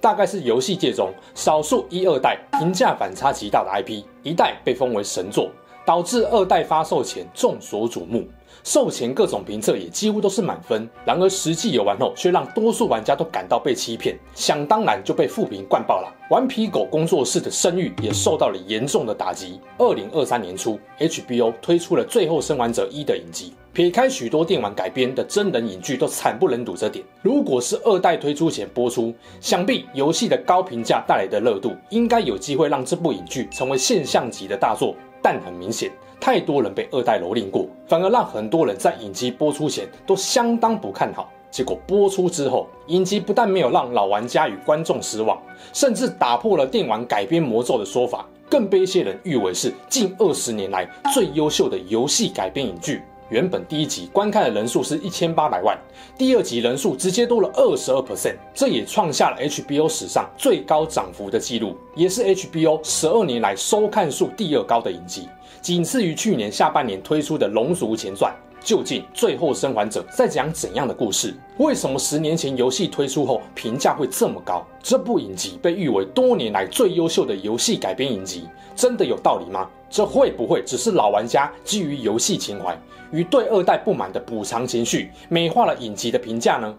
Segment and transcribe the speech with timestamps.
[0.00, 5.50] 大概是游戏界中少数一二代评价反差极大的 IP，一代被封为神作，
[5.84, 8.24] 导致二代发售前众所瞩目。
[8.64, 16.14] 售前各种评测也几乎都是满分，然而实际游玩后却让多数玩家都感到被欺骗，想当然就被负评灌爆了。
[16.30, 19.58] 顽皮狗工作室的声誉也受到了严重的打击。
[19.78, 34.94] 二零二三年初，HBO 推出了《最后生还者一》的影集，撇开许多电玩改编的真人影剧都惨不忍睹这点，如果是二代推出前播出，想必游戏的高评价带来的热度，应该有机会让这部影剧成为现象级的大作。
[35.30, 41.30] 但很明显，太多人被二代蹂躏过，反而让很多人在影集播出前都相当不看好。
[41.50, 45.38] 结果播出之后，影集不但没有让老玩家与观众失望，
[45.74, 53.02] 甚至打破了电玩改编魔咒的说法，更被一些人誉为是近二十年来最优秀的游戏改编影剧。
[53.30, 55.78] 原本第一集观看的人数是一千八百万，
[56.16, 65.28] 第二集人数直接多了二十二 percent，这也创下了 HBO 史上最高涨幅的记录，也是 HBO 十二年来收看数第二高的影集，
[65.60, 68.32] 仅次于去年下半年推出的《龙族前传》。
[68.60, 71.32] 究竟《最后生还者》在讲怎样的故事？
[71.58, 74.66] 为什么十年前游戏推出后评价会这么高？
[74.82, 79.70] 这部影集被誉为多年来最优秀的游戏改编影集，真的有道理吗？
[79.88, 82.76] 这会不会只是老玩家基于游戏情怀
[83.12, 86.74] 与对二代不满的补偿情绪，美化了影集的评价呢？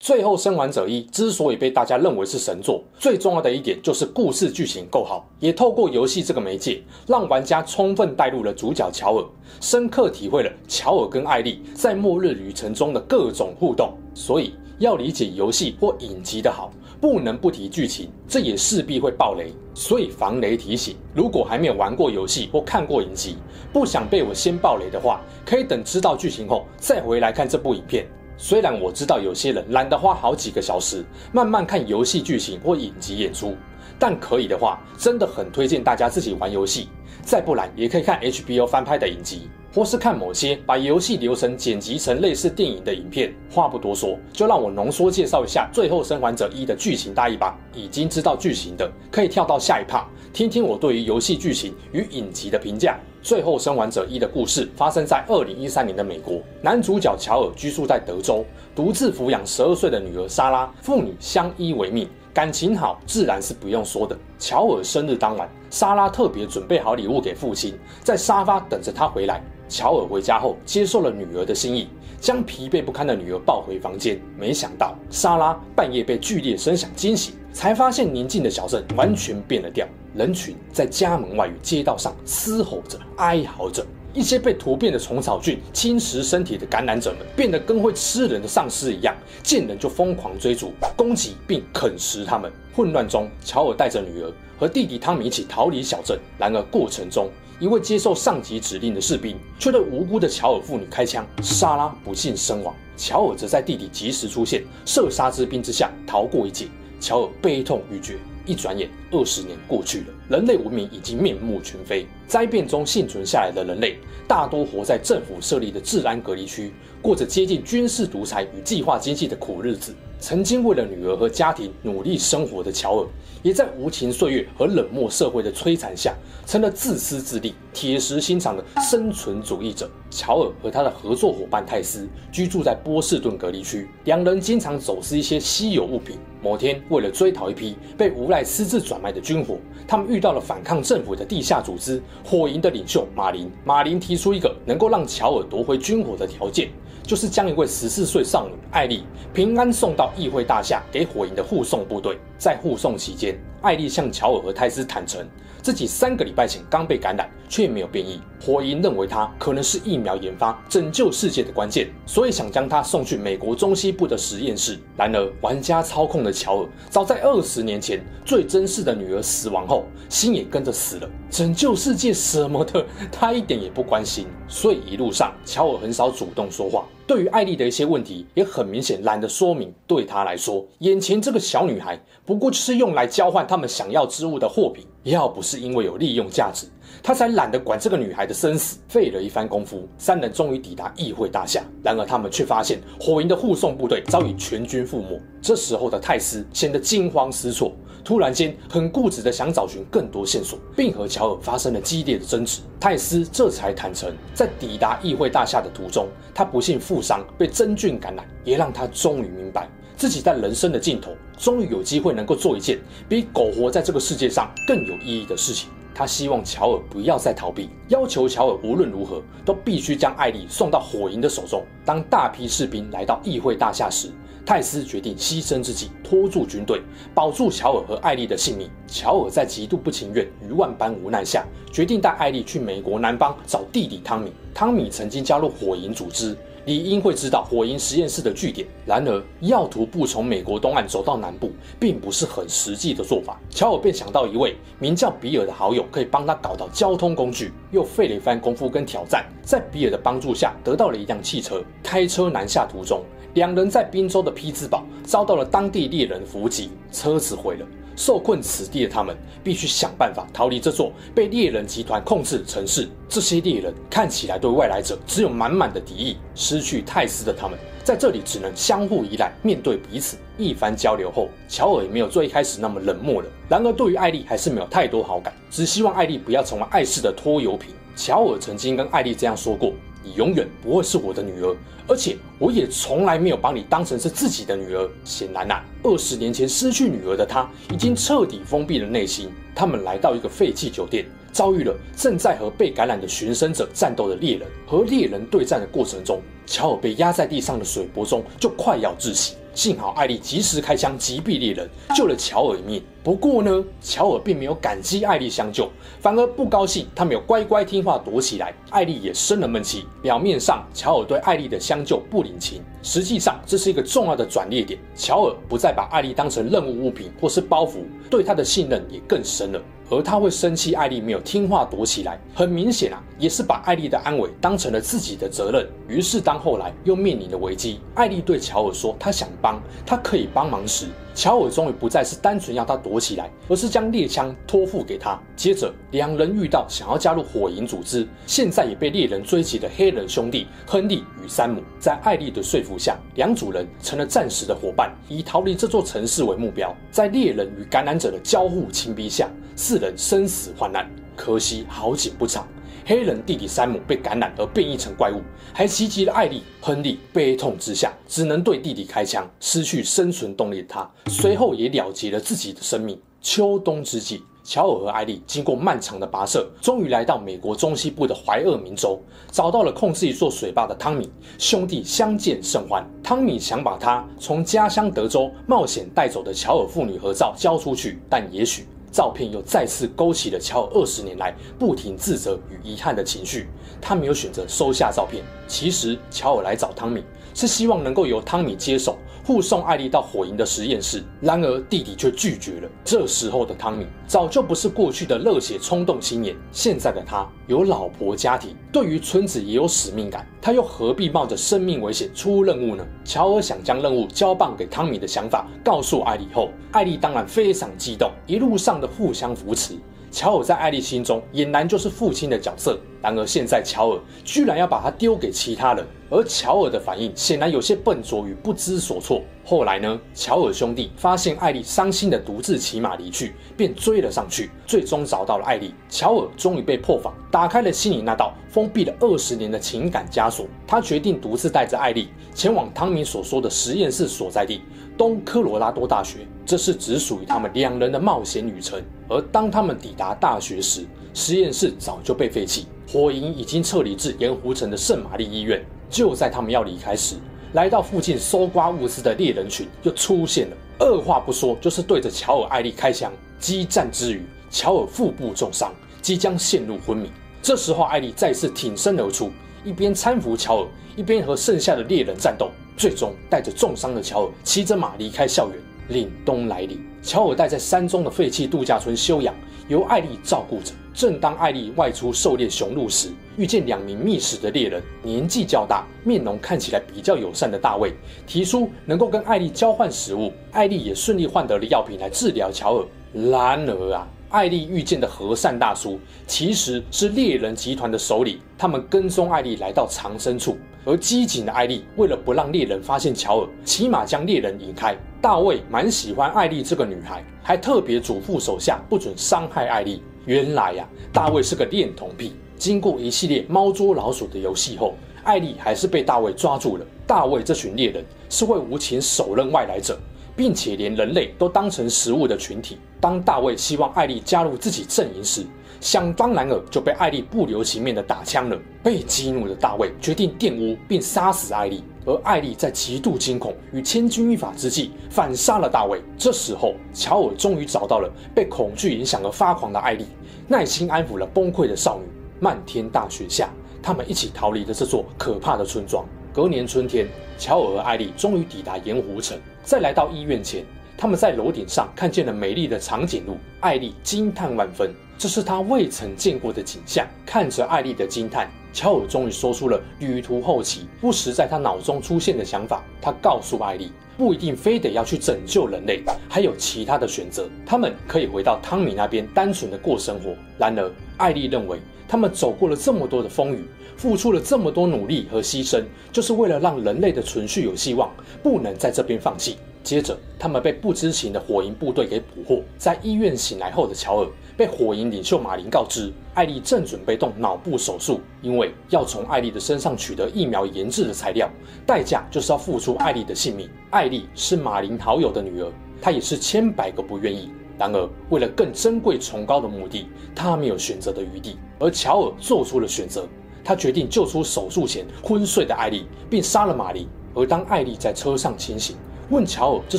[0.00, 9.24] 最后生还者一之所以被大家认为是神作，最重要的一点就是故事剧情够好，也透过游戏这个媒介，让玩家充分带入了主角乔尔，
[9.60, 13.92] 深刻体会了乔尔跟艾丽在末日旅程中的各种互动。
[14.14, 19.52] 所以要理解游戏或影集的好，不能不提剧情，这也势必会爆雷。
[19.74, 23.36] 所以防雷提醒：如果还没有玩过游戏或看过影集，
[23.72, 28.06] 不想被我先爆雷的话，可以等知道剧情后再回来看这部影片。
[28.40, 33.56] 虽然我知道有些人懒得花好几个小时慢慢看游戏剧情或影集演出，
[33.98, 36.88] 但可以的话，真的很推荐大家自己玩游戏。
[37.20, 43.34] 再不然，也可以看 HBO 翻拍的影集，或是看某些把游戏流程剪辑成类似电影的影片。
[43.50, 47.58] 话不多说，就让我浓缩介绍一下《最后生还者一》的剧情大意吧。
[47.74, 52.98] 已经知道剧情的，可以跳到下一 part，听听我对于游戏剧情与影集的评价。
[53.22, 64.16] 最后生还者一的故事发生在二零一三年的美国，男主角乔尔居住在德州，独自抚养十二岁的女儿莎拉，父女相依为命，感情好自然是不用说的。
[64.38, 69.42] 乔尔生日当晚，莎拉特别准备好礼物给父亲，在沙发等着他回来。
[69.68, 71.88] 乔尔回家后接受了女儿的心意，
[72.20, 79.86] 将疲惫不堪的女儿抱回房间，没想到莎拉半夜被剧烈声响惊醒，才发现宁静的小镇完全变了调。
[80.14, 83.84] 人群在家门外与街道上嘶吼着、哀嚎着。
[84.14, 92.50] 一些被突变的虫草菌侵蚀身体的感染者们，变得跟会吃人的丧尸一样，见人就疯狂追逐、攻击并啃食他们。
[92.74, 96.18] 混乱中，乔尔带着女儿和弟弟汤米一起逃离小镇。
[96.38, 97.28] 然而过程中，
[97.60, 102.72] 一位接受上级指令的士兵却对无辜的乔尔父女开枪，莎拉不幸身亡。
[102.96, 106.68] 乔尔则在弟弟及时出现、射杀之兵之下逃过一劫。
[107.00, 108.16] 乔尔悲痛欲绝。
[108.46, 112.06] 一转眼，二十年过去了，人类文明已经面目全非。
[112.26, 119.94] 灾变中幸存下来的人类，大多活在政府设立的治安隔离区，过着接近军事独裁与计划经济的苦日子。
[120.20, 123.06] 曾经为了女儿和家庭努力生活的乔尔，
[123.42, 126.14] 也在无情岁月和冷漠社会的摧残下，
[126.46, 129.88] 成了自私自利、铁石心肠的生存主义者。
[130.10, 136.18] 乔尔和他的合作伙伴泰斯居住在波士顿隔离区，两人经常走私一些稀有物品。
[136.40, 143.50] 某天，为了追讨一批被无赖私自转卖的军火，他们遇到了反抗政府的地下组织“火营”的领袖马林。
[143.64, 146.70] 马林提出一个能够让乔尔夺回军火的条件。
[147.02, 152.18] 就是将一位十四岁少女艾莉平安送到议会大厦给火营的护送部队。
[152.36, 155.26] 在护送期间，艾莉向乔尔和泰斯坦诚，
[155.62, 158.20] 自己三个礼拜前刚被感染，却没有变异。
[158.40, 164.78] 火营认为他可能是疫苗研发拯救世界的关键，所以想将他送去美国中西部的实验室。
[164.96, 171.10] 然而，玩家操控的乔尔，早在二十年前最珍视的女儿死亡后，心也跟着死了。
[171.30, 174.26] 拯救世界什么的，他一点也不关心。
[174.46, 176.86] 所以一路上，乔尔很少主动说话。
[177.08, 179.72] 对于艾莉的一些问题，也很明显懒得说明。
[179.86, 184.84] 对他来说，眼前这个小女孩不过就是用来交换他们想要之物的货品。
[185.04, 186.66] 要不是因为有利用价值，
[187.02, 188.78] 他才懒得管这个女孩的生死。
[188.88, 191.62] 费了一番功夫，三人终于抵达议会大厦。
[191.82, 195.18] 然而他们却发现火营的护送部队早已全军覆没。
[195.40, 197.72] 这时候的泰斯显得惊慌失措，
[198.04, 202.60] 突然间很固执的想找寻更多线索，并和乔尔发生了激烈的争执。
[202.80, 209.68] 泰斯这才坦诚，在抵达议会大厦的途中，他不幸负伤，被真菌感染，也让他终于明白。
[209.96, 212.78] 自己在人生的尽头，终于有机会能够做一件
[213.08, 215.68] 比苟活在这个世界上更有意义的事情。
[215.98, 221.64] 他希望乔尔不要再逃避，要求乔尔无论如何都必须将艾莉送到火营的手中。
[221.84, 224.12] 当大批士兵来到议会大厦时，
[224.46, 228.70] 泰斯决定牺牲自己，拖住军队，保住乔尔和艾莉的性命。
[228.86, 234.32] 乔尔在极度不情愿与万般无奈下，决定带艾莉去美国南方找弟弟汤米。
[234.54, 236.36] 汤米曾经加入火营组织。
[236.68, 241.50] 理应会知道火营实验室的据点，然而要徒步从美国东岸走到南部，
[241.80, 243.40] 并不是很实际的做法。
[243.48, 247.50] 乔尔便想到一位名叫比尔的好友，可以帮他搞到交通工具。
[247.70, 251.64] 又费了一番功夫跟挑战，在比尔的帮助下，得到了一辆汽车。
[251.82, 257.66] 开车南下途中，两人在宾州的匹兹堡遭到了当地猎人伏击，车子毁了。
[257.98, 262.88] 受困此地的他们，必须想办法逃离这座被猎人集团控制的城市。
[263.08, 266.16] 这些猎人看起来对外来者只有满满的敌意。
[266.36, 270.16] 失去泰斯的他们，在这里只能相互依赖，面对彼此。
[270.38, 273.28] 一番交流后，乔尔也没有最开始那么冷漠了。
[273.48, 277.74] 然而，对于艾莉还是没有太多好感，只希望艾莉不要成为碍事的拖油瓶。
[277.96, 279.72] 乔尔曾经跟艾莉这样说过。
[280.08, 281.54] 你永远不会是我的女儿，
[281.86, 284.88] 而且我也从来没有把你当成是自己的女儿。
[285.04, 289.28] 显然呐，二十年前失去女儿的她已经彻底封闭了内心。
[289.54, 291.04] 他们来到一个废弃酒店，
[291.38, 294.48] 遭遇了正在和被感染的寻生者战斗的猎人。
[294.66, 299.36] 和猎人对战的过程中，乔尔被压在地上的水波中就快要窒息。
[299.54, 302.82] 幸好艾丽及时开枪击毙猎人，救了乔尔一命。
[303.04, 305.68] 不过呢，乔尔并没有感激艾丽相救，
[306.00, 308.52] 反而不高兴他没有乖乖听话躲起来。
[308.70, 309.84] 艾丽也生了闷气。
[310.02, 314.78] 表面上，乔尔对艾丽的相救不领情，实际上这是一个重要的转捩点。
[314.96, 317.78] 乔尔不再把艾丽当成任务物品或是包袱，
[318.10, 319.60] 对她的信任也更深了。
[319.90, 325.68] 而他会生气，艾莉没有听话躲起来，很明显啊，也是把艾莉的安危当成了自己的责任。
[325.88, 335.18] 于是，当后来又面临了危机，艾莉对乔尔说：“他想帮，他可以帮忙时。”乔尔终于不再是单纯要他躲起来，而是将猎枪托付给他。
[335.34, 341.60] 接着，两人遇到想要加入火营组织，现在也被猎人追击的黑人兄弟亨利与山姆。
[341.80, 346.72] 在艾莉的说服下，两组人成了暂时的伙伴，以逃离这座城市为目标。
[346.92, 350.88] 在猎人与感染者的交互倾逼下，四人生死患难。
[351.16, 352.46] 可惜好景不长。
[352.88, 355.20] 黑人弟弟山姆被感染而变异成怪物，
[355.52, 356.42] 还袭击了艾莉。
[356.58, 359.30] 亨利悲痛之下，只能对弟弟开枪。
[359.40, 362.98] 失去生存动力的他，随后也了结了自己的生命。
[363.20, 368.98] 秋冬之际，乔尔和艾莉经过漫长的跋涉，终于来到美国中西部的怀俄明州，
[369.30, 371.10] 找到了控制一座水坝的汤米。
[371.36, 372.82] 兄弟相见甚欢。
[373.04, 378.66] 汤米想把他从家乡德州冒险带走的乔尔父女合照交出去，但也许。
[378.92, 383.48] 照片又再次勾起了乔尔二十年来不停自责与遗憾的情绪。
[383.80, 385.22] 他没有选择收下照片。
[385.46, 387.02] 其实，乔尔来找汤米
[387.34, 388.96] 是希望能够由汤米接手。
[389.28, 392.68] 护送艾莉到火营的实验室，然而弟弟却拒绝了。
[392.82, 402.82] 这时候的汤米早就不是过去的热血冲动青年，现在的他有老婆家庭，对于村子也有使命感，他又何必冒着生命危险出任务呢？
[403.04, 409.74] 乔尔想将任务交棒给汤米的想法告诉艾莉后，艾莉当然非常激动，一路上的互相扶持。
[410.10, 419.22] 乔尔在艾莉心中俨然就是父亲的角色，然而现在乔尔居然要把他丢给其他人，而乔尔的反应显然有些笨拙与不知所措。
[419.44, 425.74] 后来呢，乔尔兄弟发现艾莉伤心的独自骑马离去，便追了上去，最终找到了艾莉。
[425.88, 430.46] 乔尔终于被破防，打开了心里那道封闭了二十年的情感枷锁。
[430.66, 434.60] 他决定独自带着艾莉前往汤米所说的实验室所在地——
[434.98, 436.26] 东科罗拉多大学。
[436.44, 438.82] 这是只属于他们两人的冒险旅程。
[439.08, 445.64] 而当他们抵达大学时，实验室早就被废弃，火营已经撤离至盐湖城的圣玛丽医院。
[445.90, 447.16] 就在他们要离开时，
[447.52, 453.12] 来到附近搜刮物资的猎人群又出现了，二话不说就是对着乔尔、艾丽开枪。
[453.40, 457.10] 激战之余，乔尔腹部重伤，即将陷入昏迷。
[457.40, 459.30] 这时候，艾丽再次挺身而出，
[459.64, 465.58] 一边搀扶乔尔，一边和剩下的猎人战斗，最终带着重伤的乔尔骑着马离开校园。
[465.90, 469.34] 凛冬来临，乔尔带在山中的废弃度假村休养，
[469.68, 470.72] 由艾莉照顾着。
[470.92, 477.92] 正当艾莉外出狩猎雄鹿时，遇见两名觅食的猎人，年纪较大、面容看起来比较友善的大卫
[478.26, 482.84] 提出能够跟艾莉交换食物，艾莉也顺利换得了药品来治疗乔尔。
[483.12, 490.58] 然而啊，艾莉遇见的和善大叔其实是猎人集团的首领，他们跟踪艾莉来到藏身处。
[490.84, 494.96] 而机警的艾丽为了不让猎人发现乔尔，起码将猎人引开。
[495.20, 500.02] 大卫蛮喜欢艾丽这个女孩，还特别嘱咐手下不准伤害艾丽。
[500.24, 502.34] 原来呀、啊，大卫是个恋童癖。
[502.56, 504.94] 经过一系列猫捉老鼠的游戏后，
[505.24, 506.84] 艾丽还是被大卫抓住了。
[507.06, 509.98] 大卫这群猎人是会无情手刃外来者，
[510.36, 512.78] 并且连人类都当成食物的群体。
[513.00, 515.44] 当大卫希望艾丽加入自己阵营时，
[515.80, 518.58] 想当然尔就被艾莉不留情面的打枪了。
[518.82, 526.00] 被激怒的大卫决定玷污并杀死艾莉，而艾莉在极度惊恐与千钧一发之际反杀了大卫。
[526.16, 530.06] 这时候，乔尔终于找到了被恐惧影响而发狂的艾莉，
[530.46, 532.04] 耐心安抚了崩溃的少女。
[532.40, 533.50] 漫天大雪下，
[533.82, 536.06] 他们一起逃离了这座可怕的村庄。
[536.32, 537.06] 隔年春天，
[537.36, 539.36] 乔尔和艾莉终于抵达盐湖城。
[539.64, 540.64] 在来到医院前，
[540.96, 547.04] 他们在楼顶上看见了美丽的长颈鹿，艾莉惊叹万分，这是他未曾见过的景象。
[547.26, 552.84] 看着艾丽的惊叹，乔尔终于说出了旅途后期不时在他脑中出现的想法。
[553.02, 557.48] 他告诉艾丽，不一定非得要去拯救人类，还有其他的选择。
[557.66, 560.36] 他们可以回到汤米那边单纯的过生活。
[560.56, 563.64] 然而，艾丽认为他们走过了这么多的风雨，
[563.96, 565.82] 付出了这么多努力和牺牲，
[566.12, 568.08] 就是为了让人类的存续有希望，
[568.40, 569.56] 不能在这边放弃。
[569.88, 572.62] 接着，他们被不知情的火营部队给捕获。
[572.76, 581.48] 在医院醒来后的乔尔被火营领袖马林告知，艾莉正准备动脑部手术，因为要从艾莉的身上取得疫苗研制的材料，
[581.86, 583.66] 代价就是要付出艾莉的性命。
[583.88, 587.48] 艾莉是马林好友的女儿，她也是千百个不愿意。
[587.78, 591.56] 然而，为了更珍贵崇高的目的，她没有选择的余地。
[591.78, 593.26] 而乔尔做出了选择，
[593.64, 597.08] 他决定救出手术前昏睡的艾莉，并杀了马林。
[597.34, 598.96] 而当艾莉在车上清醒，
[599.30, 599.98] 问乔尔这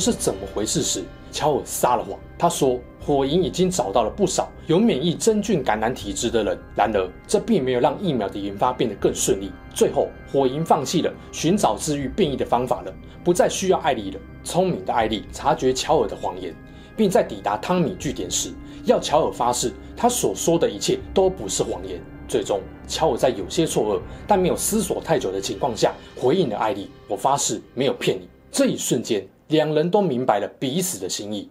[0.00, 2.18] 是怎么回事时，乔尔撒了谎。
[2.36, 6.58] 他说，火营已经找到了不少有免疫真菌感染体质的人。
[6.74, 9.52] 然而，这并没有让疫苗的研发变得更顺利。
[9.72, 14.18] 最后，火营放弃了寻找治愈变异的方法了，不再需要艾丽了。
[14.42, 16.52] 聪明的艾丽察觉乔尔的谎言，
[16.96, 18.50] 并在抵达汤米据点时，
[18.84, 22.02] 要乔尔发誓他所说的一切都不是谎言。
[22.26, 31.48] 最终，乔尔在有些错愕但没有思索太久的情况下，回应了艾丽：“我发誓没有骗你。”这一瞬间，两人都明白了彼此的心意。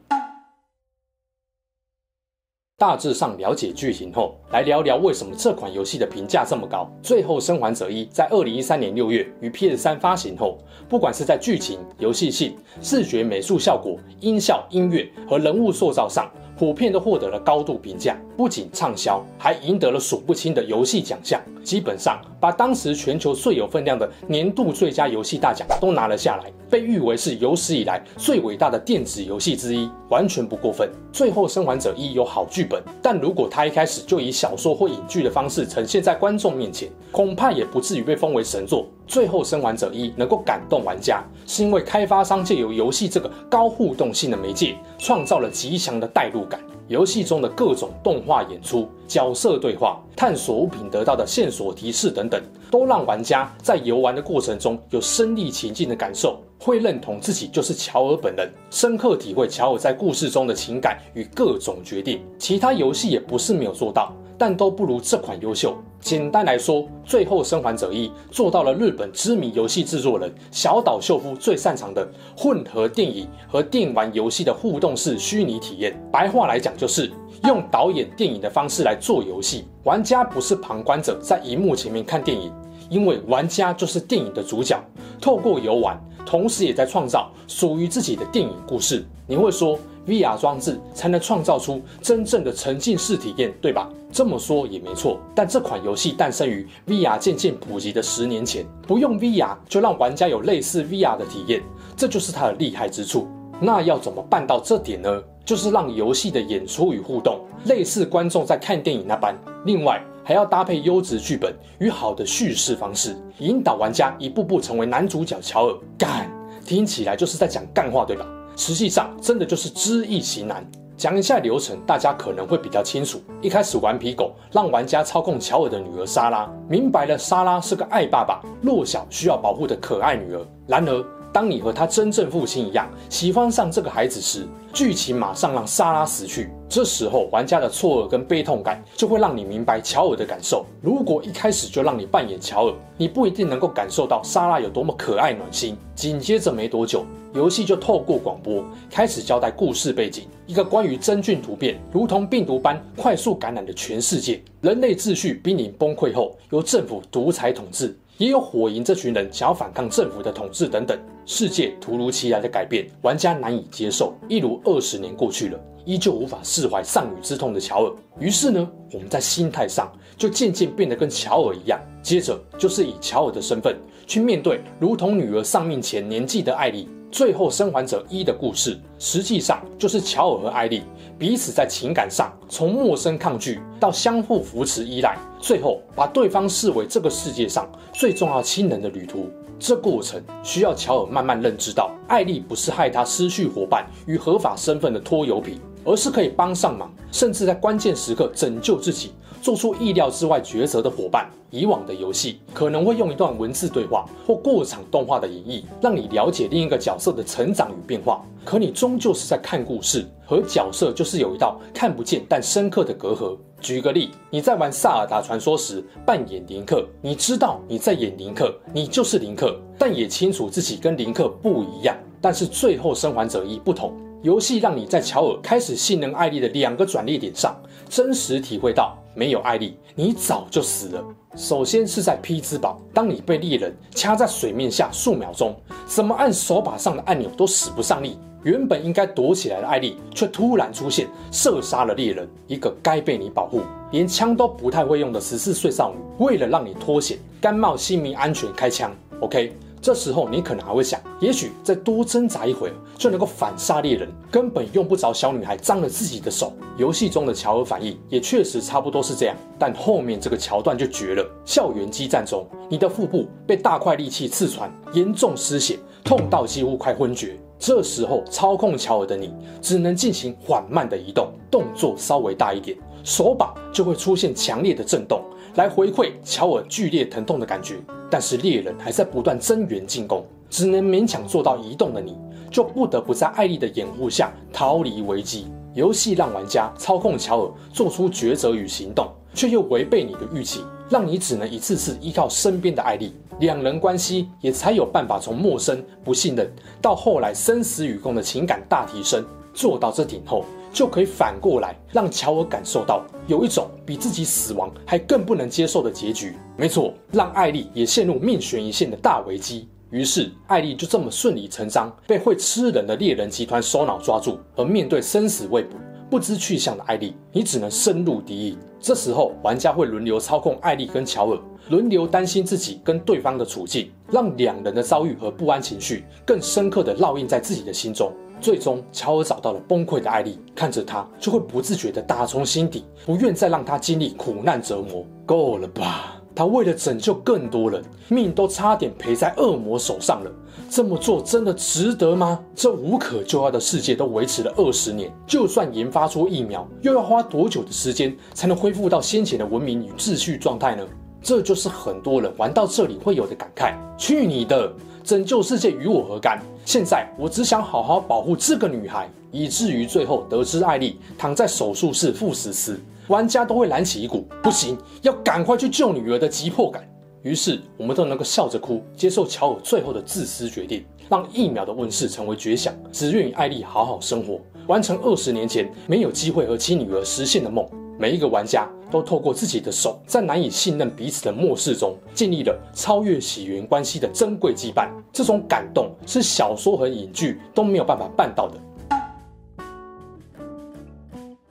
[2.78, 6.90] 大致上了解剧情后，来聊聊为什么这款游戏的评价这么高。
[7.06, 21.42] 《最后生还者一》在二零一三年六月于 PS3 发行后，不管是在剧情、游戏性、视觉美术效果、音效、音乐和人物塑造上，普遍都获得了高度评价，不仅畅销，还赢得了数不清的游戏奖项。
[21.70, 30.90] 基本上把当时全球最有分量的年度最佳游戏大奖都拿了下来，被誉为是有史以来最伟大的电子游戏之一，完全不过分。
[31.14, 38.82] 《最后生还者一》有好剧本，但如果他一开始就以小说或影剧的方式呈现在观众面前，恐怕也不至于被封为神作。
[39.06, 46.60] 《最后生还者一》能够感动玩家，是因为开发商借由游戏这个高互动性的媒介，创造了极强的代入感。
[46.90, 52.42] 游戏中的各种动画演出、角色对话、探索物品得到的线索提示等等，
[52.72, 62.26] 都让玩家在游玩的过程中有身历其境的感受，会认同自己就是乔尔本人，深刻体会乔尔在故事中的情感与各种决定。
[62.40, 64.12] 其他游戏也不是没有做到。
[64.40, 65.78] 但都不如这款优秀。
[66.00, 75.94] 简单来说，《最后生还者一》做到了日本知名游戏制作人小岛秀夫最擅长的混合电影和电玩游戏的互动式虚拟体验。
[76.10, 77.12] 白话来讲，就是
[77.44, 79.66] 用导演电影的方式来做游戏。
[79.84, 82.50] 玩家不是旁观者，在荧幕前面看电影，
[82.90, 84.82] 因为玩家就是电影的主角。
[85.20, 89.06] 透过游玩，同时也在创造属于自己的电影故事。
[89.28, 89.78] 你会说
[90.10, 93.88] ，VR 装置才能创造出真正的沉浸式体验，对吧？
[94.12, 95.20] 这么说也没错。
[95.36, 101.62] 但这款游戏诞生于 VR 渐渐普及的十年前，不用 VR 就让玩家有类似 VR 的体验，
[101.96, 103.28] 这就是它的厉害之处。
[103.62, 105.22] 那要怎么办到这点呢？
[105.46, 109.36] 就是让游戏的演出与互动类似观众在看电影那般，
[109.66, 115.76] 另外还要搭配优质剧本与好的叙事方式，引导玩家一步步成为男主角乔尔。
[115.98, 116.32] 干，
[116.66, 118.26] 听起来就是在讲干话，对吧？
[118.60, 120.70] 实际上，真的就是知易行难。
[120.98, 123.22] 讲一下流程，大家可能会比较清楚。
[123.42, 130.46] 一开始，顽皮狗让玩家操控乔尔的女儿莎拉，明白了莎拉是个爱爸爸、弱小需要保护的可爱女儿。
[130.68, 136.50] 然而，当你和他真正父亲一样喜欢上这个孩子时，剧情马上让莎拉死去。
[136.68, 140.66] 这时候，玩家的错愕跟悲痛感就会让你明白乔尔的感受。
[140.82, 145.78] 如果一开始就让你扮演乔尔，你不一定能够感受到莎拉有多么可爱暖心。
[145.96, 157.98] 紧接着没多久，游戏就透过广播开始交代故事背景：一个关于真菌突变如同病毒般快速感染的全世界，人类秩序濒临崩溃后，由政府独裁统治。
[158.20, 164.14] 也有火营这群人想要反抗政府的统治等等，世界突如其来的改变，玩家难以接受。
[164.28, 167.96] 一如二十年过去了，依旧无法释怀丧女之痛的乔尔。
[168.20, 171.80] 于是呢，我们在心态上就渐渐变得跟乔尔一样。
[172.04, 176.90] 接着就是以乔尔的身份去面对如同女儿丧命前年纪的艾莉。
[177.12, 180.84] 最后生还者一的故事，实际上就是乔尔和艾莉
[181.18, 189.28] 彼此在情感上从陌生抗拒到相互扶持依赖，最后把对方视为这个世界上最重要亲人的旅途。
[189.58, 199.12] 这过程需要乔尔慢慢认知到，艾莉不是害他失去伙伴与合法身份的拖油瓶，而是可以帮上忙，甚至在关键时刻拯救自己。
[199.42, 208.24] 做出意料之外抉择的伙伴，以往的游戏可能会用一段文字对话或过场动画的演绎，让你了解另一个角色的成长与变化。
[208.46, 213.38] 可你终究是在看故事，和角色就是有一道看不见但深刻的隔阂。
[213.62, 221.96] 举个例，你在玩《萨尔达传说》时扮演林克，你知道你在演林克，你就是林克，但也清楚自己跟林克不一样。
[222.22, 223.94] 但是最后生还者一不同。
[224.22, 227.56] 游戏让你在乔尔开始信任艾莉的两个转捩点上，
[227.90, 231.04] 真实体会到没有艾莉，你早就死了。
[231.36, 243.62] 首先是在匹兹堡，当你被猎人掐在水面下数秒钟，怎么按手把上的按钮都使不上力，原本应该躲起来的艾莉却突然出现，射杀了猎人，一个该被你保护、
[243.92, 248.92] 连枪都不太会用的十四岁少女，为了让你脱险，甘冒性命安全开枪。
[249.22, 249.56] OK。
[249.82, 256.52] 这时候你可能还会想，也许再多挣扎一会儿就能够反杀猎人，根本用不着小女孩脏了自己的手。
[256.78, 261.26] 游戏中的乔尔反应也确实差不多是这样，但后面这个桥段就绝了。
[261.46, 267.40] 校园激战中，你的腹部被大块利器刺穿，严重失血，痛到几乎快昏厥。
[267.58, 275.22] 这时候操控乔尔的你只能进行缓慢的移动，动作稍微大一点，手把就会出现强烈的震动，
[275.56, 277.76] 来回馈乔尔剧烈疼痛的感觉。
[278.10, 282.18] 但是猎人还在不断增援进攻，只能勉强做到移动的你，
[282.52, 285.48] 就不得不在艾丽的掩护下逃离危机。
[285.76, 299.24] 游戏让玩家操控乔尔做出抉择与行动，却又违背你的预期，让你只能一次次依靠身边的艾丽，两人关系也才有办法从陌生、不信任到后来生死与共的情感大提升。
[299.54, 306.36] 做到这点后，就可以反过来让乔尔感受到有一种比自己死亡还更不能接受的结局。
[306.58, 309.68] 没错，让艾莉也陷入命悬一线的大危机。
[309.92, 314.38] 于是，艾莉就这么顺理成章被会吃人的猎人集团首脑抓住。
[314.56, 315.78] 而面对生死未卜、
[316.12, 318.58] 不知去向的艾莉，你只能深入敌营。
[318.80, 328.14] 这时候，玩家会轮流操控艾莉跟乔尔，轮流担心自己跟对方的处境，让两人的遭遇和不安情绪更深刻地烙印在自己的心中。
[328.40, 335.06] 最终，乔尔找到了崩溃的艾莉，看着她就会不自觉地打从心底不愿再让她经历苦难折磨。
[335.26, 336.16] 够了吧？
[336.36, 340.32] 他为了拯救更多人，命都差点赔在恶魔手上了。
[340.70, 342.40] 这么做真的值得吗？
[342.56, 350.88] 这无可救药的世界都维持了二十年，就算研发出疫苗，又要花多久的时间才能恢复到先前的文明与秩序状态呢？
[351.22, 353.74] 这就是很多人玩到这里会有的感慨。
[353.98, 354.72] 去你的！
[355.10, 356.40] 拯救世界与我何干？
[356.64, 366.88] 现在我只想好好保护这个女孩，以至于最后得知艾丽躺在手术室赴死时，玩家都会燃起一股不行，要赶快去救女儿的急迫感。
[367.24, 377.68] 于是我们都能够笑着哭，接受乔尔最后的自私决定，让疫苗的问世成为绝响，只愿与艾丽好好生活，完成二十年前没有机会和亲女儿实现的梦。
[378.02, 384.88] 每一个玩家都透过自己的手，在难以信任彼此的末世中，建立了超越血缘关系的珍贵羁绊。
[385.12, 388.58] 这种感动是小说和影剧都没有办法办到的。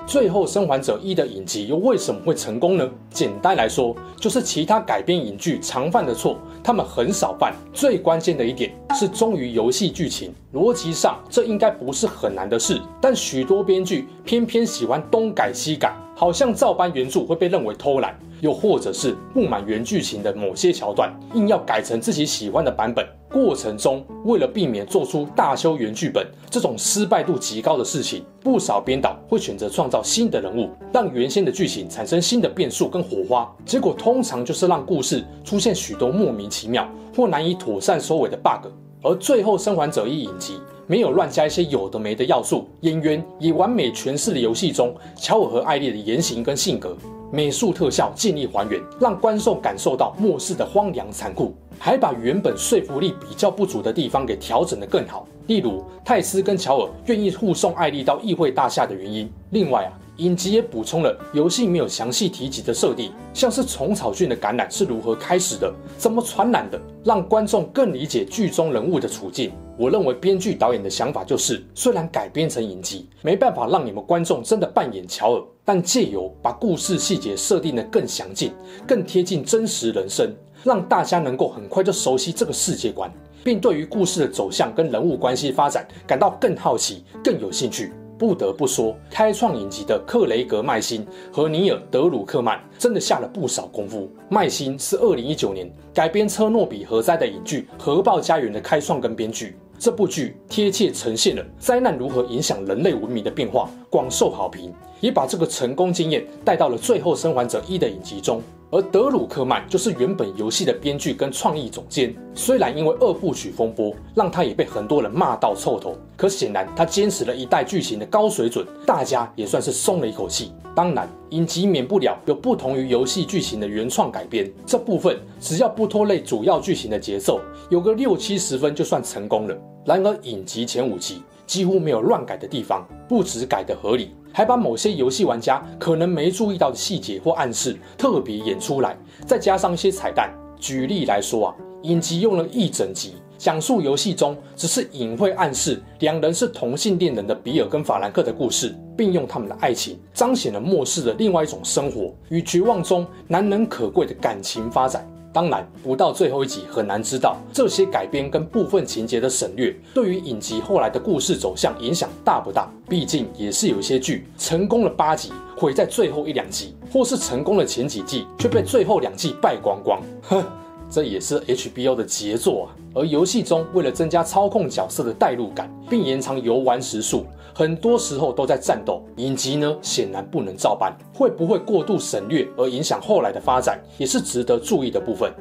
[0.06, 2.90] 最后，《生还者一》的影集又为什么会成功呢？
[3.10, 7.54] 简单来说，就是其他改编影剧常犯的错，他们很少犯。
[7.74, 15.94] 最关键的一点是忠于游戏剧情，逻辑上这应该不是很难的事，但许多编剧偏偏喜欢东改西改。
[16.18, 23.06] 好像照搬原著会被认为偷懒，又或者是不满原剧情的某些桥段，硬要改成自己喜欢的版本。
[23.30, 33.48] 过程中，为了避免做出大修原剧本这种失败度极高的事情，不少编导会选择创造新的人物，让原先的剧情产生新的变数跟火花。
[33.64, 38.66] 结果通常就是让故事出现许多莫名其妙或难以妥善收尾的 bug。
[39.02, 40.54] 而最后生还者一影集
[40.86, 46.96] 没有乱加一些有的没的要素，演员也完美诠释了游戏中乔尔和艾莉的言行跟性格，
[47.30, 59.30] 美术特效尽力还原，让观众感受到末世的荒凉残酷，还把原本说服力比较不足的地方给调整得更好，例如泰斯跟乔尔愿意护送艾莉到议会大厦的原因。
[59.50, 59.92] 另外啊。
[60.18, 69.52] 影集也补充了游戏没有详细提及的设定，像是虫草菌的感染是如何开始的，怎么传染的，让观众更理解剧中人物的处境。
[69.76, 78.52] 我认为编剧导演的想法就是，虽然改编成影集，没办法让你们观众真的扮演乔尔，但借由把故事细节设定得更详尽，
[78.88, 83.08] 更贴近真实人生，让大家能够很快就熟悉这个世界观，
[83.44, 87.92] 并对于故事的走向跟人物关系发展感到更好奇、更有兴趣。
[88.18, 94.10] 不得不说，开创影集的克雷格·麦辛和尼尔·德鲁克曼真的下了不少功夫。
[94.28, 108.42] 麦辛是二零一九年改编车诺比核灾的影剧《核爆家园》的开创跟编剧，这部剧贴切呈现了灾难如何影响人类文明的变化，广受好评，也把这个成功经验带到了《最后生还者一》的影集中。
[108.70, 120.52] 而德鲁克曼就是原本游戏的编剧跟创意总监，虽然因为二部曲风波，让他也被很多人骂到臭头，可显然他坚持了一代剧情的高水准，大家也算是松了一口气。
[120.74, 129.56] 当然，影集免不了有不同于游戏剧情的原创改编，这部分只要不拖累主要剧情的节奏，有个六七十分就算成功了。
[129.86, 134.14] 然而，影集前五集几乎没有乱改的地方，不止改得合理。
[134.32, 140.30] 还把某些游戏玩家可能没注意到的细节或暗示特别演出来，再加上一些彩蛋。
[140.60, 155.08] 举例来说啊，影集用了一整集讲述游戏中只是隐晦暗示两人是同性恋人的比尔跟法兰克的故事，并用他们的爱情彰显了末世的另外一种生活与绝望中难能可贵的感情发展。
[155.32, 162.68] 当然，不到最后一集很难知道这些改编跟部分情节的省略对于影集后来的故事走向影响大不大。
[162.88, 170.00] 毕竟也是有些剧成功了八集，毁在最后一两集，或是成功了前几季却被最后两季败光光。
[170.22, 170.44] 哼。
[170.90, 172.66] 这也是 HBO 的杰作啊！
[172.94, 177.26] 而游戏中为了增加操控角色的代入感，并延长游玩时数，
[177.58, 179.02] 很多时候都在战斗。
[179.16, 185.34] 影集呢，显然不能照搬，会不会过度省略而影响后来的发展，也是值得注意的部分。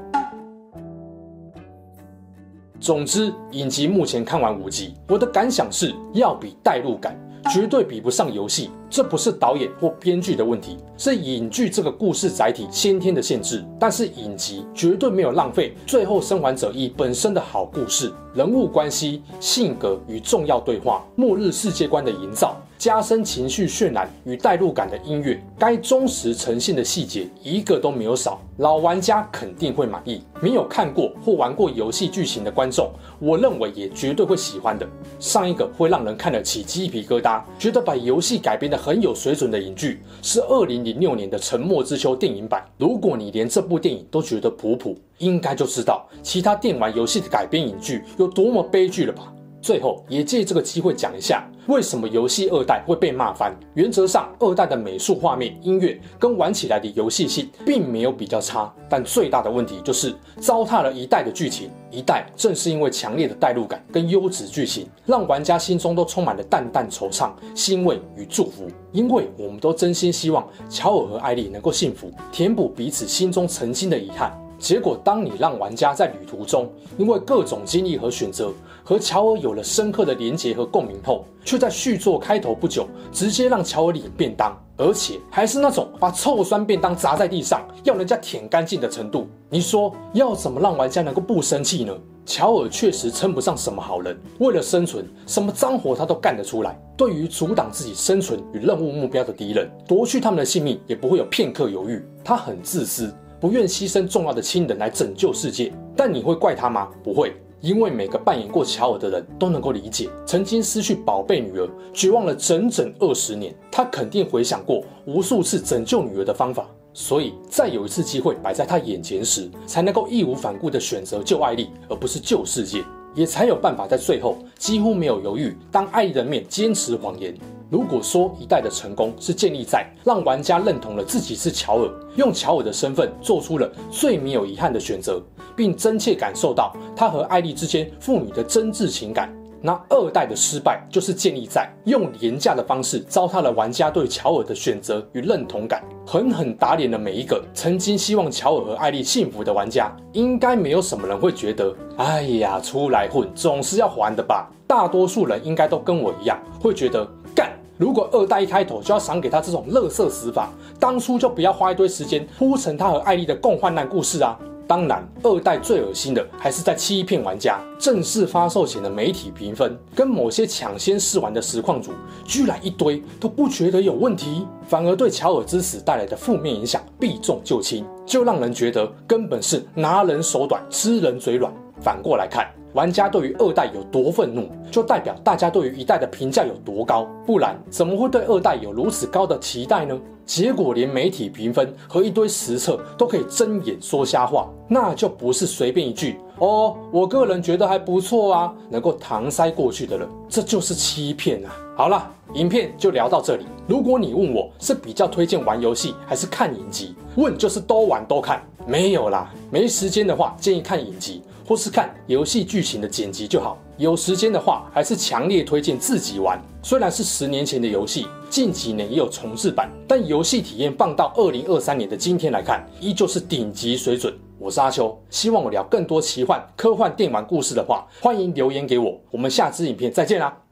[2.79, 7.15] 总之，影集目前看完五集，我的感想是要比代入感，
[7.47, 8.69] 绝对比不上游戏。
[8.89, 13.63] 这不是导演或编剧的问题，是影剧这个故事载体先天的限制。
[13.79, 22.55] 但是影集绝对没有浪费《最后生还者一》本身的好故事、人物关系、性格与重要对话、末日世界观的营造。
[22.77, 30.21] 加深情绪渲染与代入感的音乐，该忠实呈现的细节一个都没有少，老玩家肯定会满意。
[30.39, 34.87] 没有看过或玩过游戏剧情的观众，我认为也绝对会喜欢的。
[35.19, 42.63] 上一个会让人看得起鸡皮疙瘩，觉得把游戏改编得很有水准的影剧，是二零零六年的《沉默之秋》电影版。
[42.77, 49.33] 如果你连这部电影都觉得普普，应该就知道其他电玩游戏的改编影剧有多么悲剧了吧？
[49.61, 53.57] 最后也借这个机会讲一下，为什么游戏二代会被骂翻。
[53.73, 61.69] 原则上，二代的美术、画面、音乐跟玩起来的游戏性并没有比较差，但最大的问题就是糟蹋了一代的剧情。
[61.89, 74.31] 一代正是因为强烈的代入感跟优质剧情，让玩家心中都充满了淡淡惆怅、欣慰与祝福，因为我们都真心希望乔尔和艾莉能够幸福，填补彼此心中曾经的遗憾。
[74.59, 76.67] 结果，当你让玩家在旅途中
[76.97, 78.51] 因为各种经历和选择，
[78.87, 89.27] 和乔尔有了深刻的连结和共鸣后，却在续作开头不久直接让乔尔领便当，而且还是那种把臭酸便当砸在地上要人家舔干净的程度。
[89.49, 91.93] 你说要怎么让玩家能够不生气呢？
[92.25, 96.79] 乔尔确实称不上什么好人，为了生存，什么脏活他都干得出来。
[96.95, 102.01] 对于阻挡自己生存与任务目标的敌人，夺去他们的性命也不会有片刻犹豫。
[102.23, 103.13] 他很自私。
[103.39, 106.89] 不愿牺牲重要的亲人来拯救世界，但你会怪他吗？
[107.03, 122.83] 不会，因为每个扮演过乔尔的人都能够理解，曾经失去宝贝女儿，绝望了整整二十年，他肯定回想过无数次拯救女儿的方法，所以再有一次机会摆在他眼前时，才能够义无反顾地选择救艾莉，而不是救世界，
[123.15, 127.35] 也才有办法在最后几乎没有犹豫，当艾莉的面坚持谎言。
[127.69, 135.21] 如果说一代的成功是建立在让玩家认同了自己是乔尔，用乔尔的身份做出了最没有遗憾的选择，
[135.57, 149.91] 并真切感受到他和艾莉之间父女的真挚情感，那二代的失败就是建立在用廉价的方式糟蹋了玩家对乔尔的选择与认同感，狠狠打脸了每一个曾经希望乔尔和艾莉幸福的玩家。
[150.13, 154.47] 应该没有什么人会觉得，哎呀，出来混总是要还的吧？
[154.67, 157.51] 大多数人应该都跟我一样，会觉得干。
[157.77, 164.37] 如果二代一开头就要赏给他这种垃圾死法，当初就不要花一堆时间铺陈他和艾莉的共患难故事啊！
[164.67, 167.57] 当然，二代最恶心的还是在欺骗玩家。
[167.79, 171.91] 正式发售前的媒体评分，跟某些抢先试玩的实况组，
[172.25, 181.51] 居然一堆都不觉得有问题，反而对乔尔之死带来的负面影响避重就轻，就让人觉得根本是拿人手短，吃人嘴软。
[181.79, 187.07] 反过来看，玩家对于二代有多愤怒，就代表大家对于一代的评价有多高。
[187.25, 189.99] 不然怎么会对二代有如此高的期待呢？
[190.27, 201.49] 结果连媒体评分和一堆实测都可以睁眼说瞎话，那就不是随便一句“哦，我个人觉得还不错啊”能够搪塞过去的了，这就是欺骗啊！
[201.75, 203.45] 好了，影片就聊到这里。
[203.67, 211.23] 如果你问我是比较推荐玩游戏还是看影集，问就是都玩都看，没有啦，没时间的话建议看影集。
[211.47, 213.57] 或是看游戏剧情的剪辑就好。
[213.77, 216.37] 有时间的话，还是强烈推荐自己玩。
[216.61, 224.13] 虽然是十年前的游戏，近几年也有重置版，但游戏体验放到二零二三年的今天来看，依旧是顶级水准。
[224.37, 228.99] 我是阿秋，希望我聊更多奇幻、科幻电玩故事的话，欢迎留言给我。
[229.09, 230.46] 我们下支影片再见啦！